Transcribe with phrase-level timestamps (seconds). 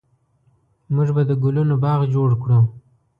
[0.93, 2.59] موږ به د ګلونو باغ جوړ کړو